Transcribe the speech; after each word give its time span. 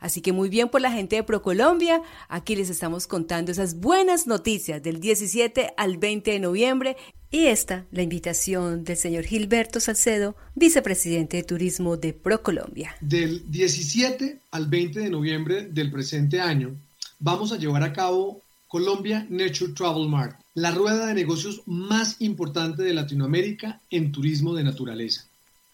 Así 0.00 0.20
que 0.22 0.32
muy 0.32 0.48
bien 0.48 0.68
por 0.68 0.80
la 0.80 0.90
gente 0.90 1.16
de 1.16 1.22
ProColombia. 1.22 2.02
Aquí 2.28 2.56
les 2.56 2.70
estamos 2.70 3.06
contando 3.06 3.52
esas 3.52 3.78
buenas 3.78 4.26
noticias 4.26 4.82
del 4.82 4.98
17 4.98 5.74
al 5.76 5.98
20 5.98 6.30
de 6.32 6.40
noviembre. 6.40 6.96
Y 7.30 7.46
esta, 7.46 7.86
la 7.92 8.02
invitación 8.02 8.82
del 8.82 8.96
señor 8.96 9.24
Gilberto 9.24 9.78
Salcedo, 9.78 10.34
vicepresidente 10.56 11.36
de 11.36 11.44
Turismo 11.44 11.96
de 11.96 12.12
ProColombia. 12.12 12.96
Del 13.00 13.48
17 13.48 14.40
al 14.50 14.66
20 14.66 14.98
de 14.98 15.10
noviembre 15.10 15.62
del 15.62 15.92
presente 15.92 16.40
año, 16.40 16.74
vamos 17.20 17.52
a 17.52 17.56
llevar 17.56 17.84
a 17.84 17.92
cabo 17.92 18.42
Colombia 18.66 19.26
Nature 19.28 19.72
Travel 19.74 20.08
Mart, 20.08 20.40
la 20.54 20.70
rueda 20.70 21.06
de 21.06 21.14
negocios 21.14 21.62
más 21.66 22.20
importante 22.20 22.82
de 22.82 22.94
Latinoamérica 22.94 23.80
en 23.90 24.10
turismo 24.12 24.54
de 24.54 24.64
naturaleza. 24.64 25.29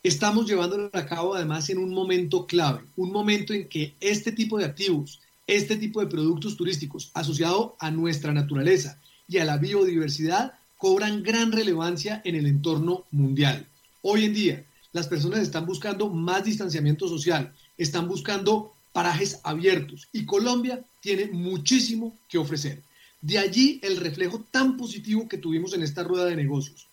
Estamos 0.06 0.46
llevándolo 0.46 0.88
a 0.92 1.04
cabo 1.04 1.34
además 1.34 1.68
en 1.68 1.78
un 1.78 1.92
momento 1.92 2.46
clave, 2.46 2.84
un 2.94 3.10
momento 3.10 3.52
en 3.52 3.68
que 3.68 3.96
este 3.98 4.30
tipo 4.30 4.56
de 4.56 4.64
activos, 4.64 5.20
este 5.48 5.74
tipo 5.74 5.98
de 5.98 6.06
productos 6.06 6.56
turísticos 6.56 7.10
asociado 7.12 7.74
a 7.80 7.90
nuestra 7.90 8.32
naturaleza 8.32 9.00
y 9.26 9.38
a 9.38 9.44
la 9.44 9.56
biodiversidad 9.56 10.52
cobran 10.78 11.24
gran 11.24 11.50
relevancia 11.50 12.22
en 12.24 12.36
el 12.36 12.46
entorno 12.46 13.02
mundial. 13.10 13.66
Hoy 14.00 14.26
en 14.26 14.34
día, 14.34 14.64
las 14.92 15.08
personas 15.08 15.40
están 15.40 15.66
buscando 15.66 16.08
más 16.08 16.44
distanciamiento 16.44 17.08
social, 17.08 17.52
están 17.76 18.06
buscando 18.06 18.74
parajes 18.92 19.40
abiertos 19.42 20.06
y 20.12 20.24
Colombia 20.24 20.84
tiene 21.00 21.26
muchísimo 21.32 22.16
que 22.28 22.38
ofrecer. 22.38 22.80
De 23.22 23.40
allí 23.40 23.80
el 23.82 23.96
reflejo 23.96 24.44
tan 24.52 24.76
positivo 24.76 25.26
que 25.26 25.38
tuvimos 25.38 25.74
en 25.74 25.82
esta 25.82 26.04
rueda 26.04 26.26
de 26.26 26.36
negocios. 26.36 26.86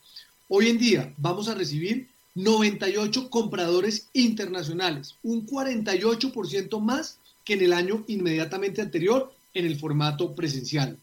Hoy 0.48 0.70
en 0.70 0.80
día 0.80 1.14
vamos 1.18 1.48
a 1.48 1.54
recibir 1.54 2.12
98 2.36 3.30
compradores 3.30 4.10
internacionales, 4.14 5.16
un 5.22 5.46
48% 5.46 6.80
más 6.80 7.20
que 7.46 7.54
en 7.54 7.62
el 7.62 7.74
año 7.74 8.04
inmediatamente 8.08 8.82
anterior 8.82 9.34
en 9.54 9.66
el 9.66 9.78
formato 9.78 10.34
presencial. 10.34 10.98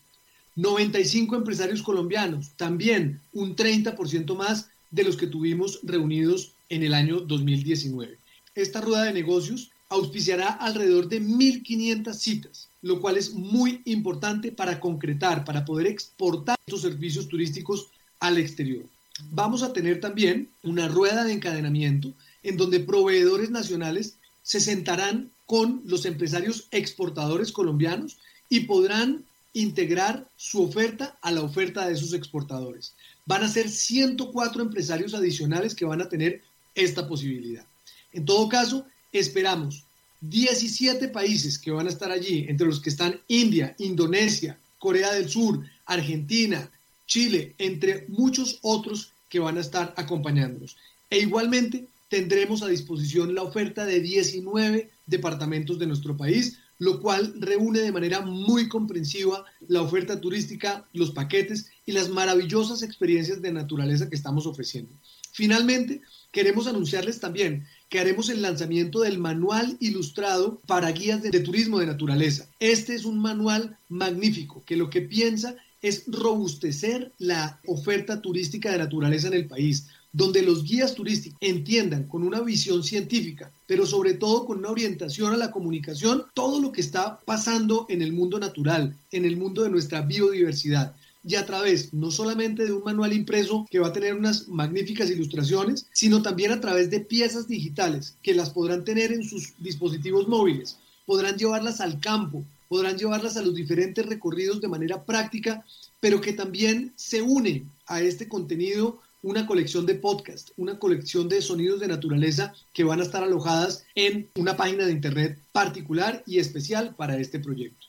95 0.57 1.37
empresarios 1.37 1.83
colombianos, 1.83 2.51
también 2.57 3.21
un 3.33 3.55
30% 3.55 4.37
más 4.37 4.69
de 4.91 5.05
los 5.05 5.17
que 5.17 5.29
tuvimos 5.29 5.81
reunidos 5.85 6.53
en 6.69 6.83
el 6.83 6.95
año 6.95 7.21
2019. 7.21 8.19
Esta 8.55 8.81
rueda 8.81 9.05
de 9.05 9.13
negocios 9.13 9.71
auspiciará 9.89 10.49
alrededor 10.49 11.09
de 11.09 11.23
1.500 11.23 12.15
citas, 12.15 12.69
lo 12.83 13.01
cual 13.01 13.17
es 13.17 13.33
muy 13.35 13.83
importante 13.85 14.51
para 14.51 14.81
concretar, 14.81 15.45
para 15.45 15.65
poder 15.65 15.87
exportar 15.87 16.57
estos 16.67 16.83
servicios 16.83 17.29
turísticos 17.29 17.89
al 18.19 18.39
exterior. 18.39 18.85
Vamos 19.31 19.63
a 19.63 19.73
tener 19.73 20.01
también 20.01 20.49
una 20.63 20.89
rueda 20.89 21.25
de 21.25 21.33
encadenamiento 21.33 22.13
en 22.43 22.57
donde 22.57 22.81
proveedores 22.81 23.51
nacionales 23.51 24.17
se 24.43 24.61
sentarán 24.61 25.31
con 25.47 25.83
los 25.85 26.07
empresarios 26.07 26.69
exportadores 26.71 27.53
colombianos 27.53 28.19
y 28.49 28.61
podrán 28.61 29.25
integrar 29.53 30.29
su 30.37 30.63
oferta 30.63 31.19
a 31.23 31.31
la 31.33 31.43
oferta 31.43 31.89
de 31.89 31.97
sus 31.97 32.15
exportadores. 32.15 32.95
Van 33.27 33.43
a 33.43 33.49
ser 33.49 33.69
104 33.69 34.63
empresarios 34.63 35.15
adicionales 35.15 35.75
que 35.75 35.85
van 35.85 36.01
a 36.01 36.09
tener 36.09 36.43
esta 36.75 37.07
posibilidad. 37.09 37.65
En 38.13 38.25
todo 38.25 38.49
caso, 38.49 38.87
esperamos 39.13 39.85
17 40.21 41.09
países 41.09 41.59
que 41.59 41.71
van 41.71 41.87
a 41.87 41.91
estar 41.91 42.11
allí, 42.11 42.47
entre 42.49 42.67
los 42.67 42.81
que 42.81 42.91
están 42.91 43.21
India, 43.29 43.75
Indonesia, 43.79 44.59
Corea 44.79 45.13
del 45.13 45.29
Sur, 45.29 45.65
Argentina, 45.87 46.71
Chile, 47.11 47.57
entre 47.59 48.07
muchos 48.07 48.61
otros 48.63 49.15
que 49.29 49.41
van 49.41 49.59
a 49.59 49.61
estar 49.61 49.93
acompañándonos. 49.97 50.77
E 51.11 51.19
igualmente 51.19 51.89
tendremos 52.09 52.63
a 52.63 52.69
disposición 52.69 53.35
la 53.35 53.43
oferta 53.43 53.85
de 53.85 54.01
19 54.01 54.91
departamentos 55.07 55.81
de 55.81 55.89
nuestro 55.89 56.17
país, 56.17 56.61
lo 56.79 57.01
cual 57.01 57.35
reúne 57.41 57.81
de 57.81 57.91
manera 57.91 58.21
muy 58.21 58.69
comprensiva 58.69 59.45
la 59.67 59.83
oferta 59.83 60.21
turística, 60.21 60.89
los 60.93 61.11
paquetes 61.11 61.67
y 61.85 61.93
las 61.93 62.09
maravillosas 62.11 62.83
experiencias 62.85 63.43
de 63.43 63.53
naturaleza 63.53 64.09
que 64.09 64.15
estamos 64.15 64.47
ofreciendo. 64.47 64.95
Finalmente, 65.33 66.03
queremos 66.31 66.69
anunciarles 66.69 67.19
también 67.19 67.67
que 67.89 67.99
haremos 67.99 68.29
el 68.29 68.41
lanzamiento 68.41 69.01
del 69.01 69.19
manual 69.19 69.77
ilustrado 69.81 70.61
para 70.67 70.93
guías 70.93 71.23
de, 71.23 71.41
turismo 71.41 71.81
de 71.81 71.87
naturaleza. 71.87 72.49
Este 72.61 72.95
es 72.95 73.05
un 73.05 73.19
manual 73.19 73.77
magnífico 73.89 74.63
que 74.65 74.77
lo 74.77 74.91
que 74.91 75.03
piensa 75.03 75.57
es 75.83 76.05
robustecer 76.07 77.13
la 77.19 77.61
oferta 77.67 78.21
turística 78.21 78.71
de 78.71 78.79
naturaleza 78.79 79.29
en 79.29 79.35
el 79.35 79.47
país, 79.47 79.87
donde 80.13 80.43
los 80.43 80.65
guías 80.65 80.95
turísticos 80.95 81.39
entiendan 81.41 82.05
con 82.05 82.23
una 82.23 82.41
visión 82.41 82.83
científica, 82.83 83.51
pero 83.67 83.87
sobre 83.87 84.15
todo 84.15 84.45
con 84.45 84.59
una 84.59 84.71
orientación 84.71 85.33
a 85.33 85.37
la 85.37 85.51
comunicación, 85.51 86.25
todo 86.35 86.61
lo 86.61 86.73
que 86.73 86.81
está 86.81 87.21
pasando 87.25 87.87
en 87.89 88.03
el 88.03 88.13
mundo 88.13 88.39
natural, 88.39 88.97
en 89.13 89.25
el 89.25 89.37
mundo 89.37 89.63
de 89.63 89.71
nuestra 89.71 90.03
biodiversidad. 90.03 90.95
Y 91.23 91.35
a 91.35 91.45
través 91.45 91.93
no 91.93 92.11
solamente 92.11 92.65
de 92.65 92.73
un 92.73 92.83
manual 92.83 93.13
impreso 93.13 93.67
que 93.71 93.79
va 93.79 93.89
a 93.89 93.93
tener 93.93 94.15
unas 94.15 94.49
magníficas 94.49 95.11
ilustraciones, 95.11 95.87
sino 95.93 96.23
también 96.23 96.51
a 96.51 96.61
través 96.61 96.91
de 96.91 97.01
piezas 97.01 97.47
digitales 97.47 98.17
que 98.23 98.35
las 98.35 98.51
podrán 98.51 98.85
tener 98.85 99.13
en 99.13 99.23
sus 99.23 99.53
dispositivos 99.59 100.27
móviles, 100.29 100.79
podrán 101.05 101.37
llevarlas 101.37 101.81
al 101.81 102.01
campo, 102.01 102.43
podrán 102.71 102.97
llevarlas 102.97 103.37
a 103.37 103.43
los 103.43 103.53
diferentes 103.53 104.07
recorridos 104.07 104.61
de 104.61 104.69
manera 104.69 105.05
práctica, 105.05 105.65
pero 105.99 106.21
que 106.21 106.33
también 106.33 106.93
se 106.95 107.21
une 107.21 107.65
a 107.89 108.01
este 108.01 108.29
contenido 108.29 109.01
una 109.23 109.45
colección 109.45 109.87
de 109.87 109.97
podcast, 109.97 110.51
una 110.57 110.79
colección 110.79 111.29
de 111.29 111.43
sonidos 111.43 111.81
de 111.81 111.89
naturaleza 111.89 112.55
que 112.73 112.85
van 112.85 113.01
a 113.01 113.03
estar 113.03 113.25
alojadas 113.25 113.85
en 113.97 114.29
una 114.37 114.57
página 114.57 114.87
de 114.87 114.93
internet 114.93 115.37
particular 115.51 116.23
y 116.27 116.39
especial 116.39 116.95
para 116.95 117.19
este 117.19 117.41
proyecto. 117.41 117.89